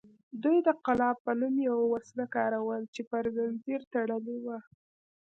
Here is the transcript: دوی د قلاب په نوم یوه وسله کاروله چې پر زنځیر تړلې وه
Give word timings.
دوی 0.43 0.57
د 0.67 0.69
قلاب 0.85 1.17
په 1.25 1.31
نوم 1.39 1.55
یوه 1.69 1.85
وسله 1.93 2.25
کاروله 2.35 2.87
چې 2.93 3.01
پر 3.09 3.23
زنځیر 3.37 3.81
تړلې 3.93 4.37
وه 4.45 4.57